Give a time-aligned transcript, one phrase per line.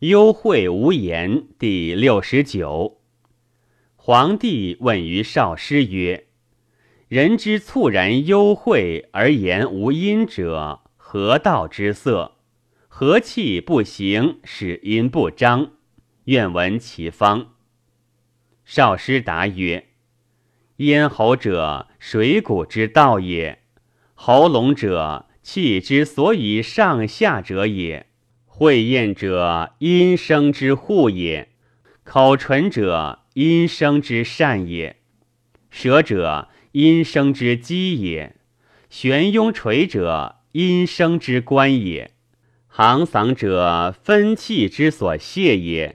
[0.00, 3.00] 幽会无言第六十九。
[3.96, 6.28] 皇帝问于少师曰
[7.08, 12.36] ：“人之猝然幽会而言无音者，何道之色？
[12.86, 15.72] 何气不行，使音不张？
[16.26, 17.54] 愿闻其方。”
[18.64, 19.88] 少师答曰
[20.78, 23.58] ：“咽喉者，水谷之道也；
[24.14, 28.06] 喉咙者，气之所以上下者也。”
[28.58, 31.46] 会咽者，阴生之户也；
[32.02, 34.96] 口唇者，阴生之善也；
[35.70, 38.32] 舌者，阴生之基也；
[38.90, 42.08] 悬雍垂者，阴生之官也；
[42.66, 45.94] 行嗓者，分气之所泄也；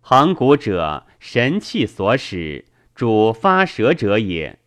[0.00, 2.64] 横骨者，神气所使，
[2.94, 4.58] 主发舌者也。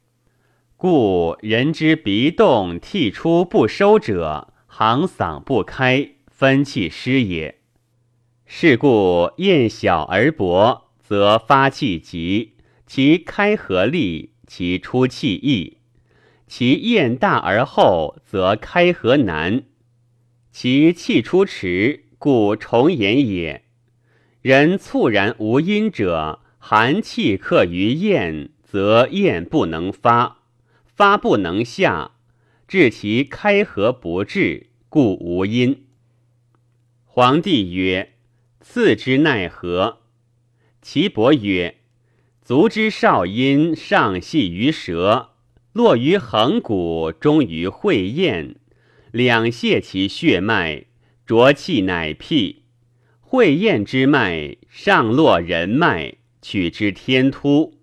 [0.78, 6.12] 故人之鼻动涕出不收者，行嗓不开。
[6.36, 7.60] 分气失也。
[8.48, 12.53] 是故咽小而薄，则发气急；
[12.88, 15.78] 其开合利，其出气易；
[16.48, 19.64] 其咽大而厚，则开合难。
[20.52, 23.64] 其气出迟，故重言也。
[24.42, 30.39] 人猝然无音者，寒气克于咽，则咽不能发，
[30.84, 32.11] 发不能下，
[32.67, 35.83] 致其开合不至，故无音。
[37.16, 38.14] 皇帝曰
[38.59, 40.00] ：“赐之奈何？”
[40.81, 41.75] 岐伯曰
[42.42, 45.36] ：“足之少阴，上系于舌，
[45.73, 48.55] 落于横骨，终于会厌，
[49.11, 50.86] 两泄其血脉，
[51.23, 52.64] 浊气乃辟。
[53.22, 57.75] 会厌之脉，上络人脉，取之天突，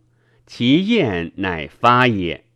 [0.44, 2.46] 其咽乃发也。”